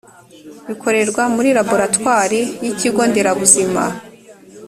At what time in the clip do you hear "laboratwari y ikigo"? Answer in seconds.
1.57-3.01